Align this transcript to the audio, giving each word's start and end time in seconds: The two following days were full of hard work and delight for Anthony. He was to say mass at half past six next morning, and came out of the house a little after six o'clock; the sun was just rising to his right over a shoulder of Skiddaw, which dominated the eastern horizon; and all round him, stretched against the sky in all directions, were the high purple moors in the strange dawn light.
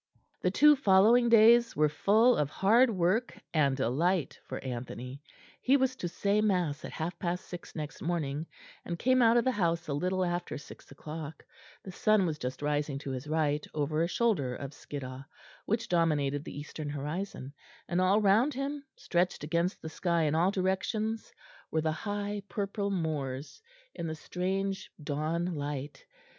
The 0.41 0.49
two 0.49 0.75
following 0.75 1.29
days 1.29 1.75
were 1.75 1.87
full 1.87 2.35
of 2.35 2.49
hard 2.49 2.89
work 2.89 3.37
and 3.53 3.77
delight 3.77 4.39
for 4.47 4.57
Anthony. 4.63 5.21
He 5.61 5.77
was 5.77 5.95
to 5.97 6.07
say 6.07 6.41
mass 6.41 6.83
at 6.83 6.91
half 6.91 7.19
past 7.19 7.45
six 7.45 7.75
next 7.75 8.01
morning, 8.01 8.47
and 8.83 8.97
came 8.97 9.21
out 9.21 9.37
of 9.37 9.43
the 9.43 9.51
house 9.51 9.87
a 9.87 9.93
little 9.93 10.25
after 10.25 10.57
six 10.57 10.89
o'clock; 10.89 11.45
the 11.83 11.91
sun 11.91 12.25
was 12.25 12.39
just 12.39 12.63
rising 12.63 12.97
to 12.97 13.11
his 13.11 13.27
right 13.27 13.63
over 13.75 14.01
a 14.01 14.07
shoulder 14.07 14.55
of 14.55 14.73
Skiddaw, 14.73 15.23
which 15.67 15.87
dominated 15.87 16.43
the 16.43 16.57
eastern 16.59 16.89
horizon; 16.89 17.53
and 17.87 18.01
all 18.01 18.19
round 18.19 18.55
him, 18.55 18.83
stretched 18.95 19.43
against 19.43 19.83
the 19.83 19.87
sky 19.89 20.23
in 20.23 20.33
all 20.33 20.49
directions, 20.49 21.31
were 21.69 21.81
the 21.81 21.91
high 21.91 22.41
purple 22.49 22.89
moors 22.89 23.61
in 23.93 24.07
the 24.07 24.15
strange 24.15 24.91
dawn 25.03 25.53
light. 25.53 26.03